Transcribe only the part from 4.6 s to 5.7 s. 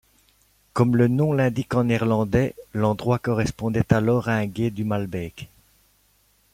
du Maelbeek.